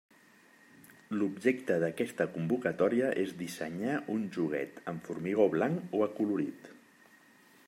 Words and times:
L'objecte 1.17 1.77
d'aquesta 1.83 2.27
convocatòria 2.39 3.11
és 3.27 3.37
dissenyar 3.43 4.01
un 4.17 4.27
joguet 4.39 4.83
en 4.95 5.07
formigó 5.11 5.49
blanc 5.57 5.99
o 6.01 6.05
acolorit. 6.11 6.73